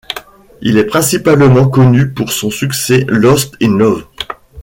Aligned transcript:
Il 0.63 0.79
est 0.79 0.87
principalement 0.87 1.69
connu 1.69 2.09
pour 2.11 2.31
son 2.31 2.49
succès 2.49 3.05
Lost 3.07 3.53
in 3.61 3.77
Love. 3.77 4.03